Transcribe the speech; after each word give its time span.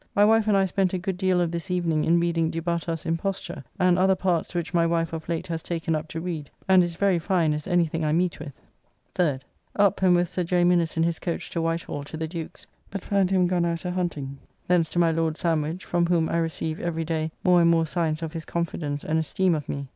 My 0.15 0.25
wife 0.25 0.47
and 0.47 0.57
I 0.57 0.65
spent 0.65 0.95
a 0.95 0.97
good 0.97 1.15
deal 1.15 1.39
of 1.39 1.51
this 1.51 1.69
evening 1.69 2.05
in 2.05 2.19
reading 2.19 2.49
"Du 2.49 2.59
Bartas' 2.59 3.05
Imposture" 3.05 3.63
and 3.77 3.99
other 3.99 4.15
parts 4.15 4.55
which 4.55 4.73
my 4.73 4.83
wife 4.83 5.13
of 5.13 5.29
late 5.29 5.45
has 5.45 5.61
taken 5.61 5.93
up 5.93 6.07
to 6.07 6.19
read, 6.19 6.49
and 6.67 6.83
is 6.83 6.95
very 6.95 7.19
fine 7.19 7.53
as 7.53 7.67
anything 7.67 8.03
I 8.03 8.11
meet 8.11 8.39
with. 8.39 8.59
3d. 9.13 9.41
Up 9.75 10.01
and 10.01 10.15
with 10.15 10.27
Sir 10.27 10.43
J. 10.43 10.63
Minnes 10.63 10.97
in 10.97 11.03
his 11.03 11.19
coach 11.19 11.51
to 11.51 11.61
White 11.61 11.83
Hall, 11.83 12.03
to 12.05 12.17
the 12.17 12.27
Duke's; 12.27 12.65
but 12.89 13.05
found 13.05 13.29
him 13.29 13.45
gone 13.45 13.63
out 13.63 13.85
a 13.85 13.91
hunting. 13.91 14.39
Thence 14.67 14.89
to 14.89 14.97
my 14.97 15.11
Lord 15.11 15.37
Sandwich, 15.37 15.85
from 15.85 16.07
whom 16.07 16.29
I 16.29 16.37
receive 16.39 16.79
every 16.79 17.05
day 17.05 17.29
more 17.43 17.61
and 17.61 17.69
more 17.69 17.85
signs 17.85 18.23
of 18.23 18.33
his 18.33 18.43
confidence 18.45 19.03
and 19.03 19.19
esteem 19.19 19.53
of 19.53 19.69
me. 19.69 19.87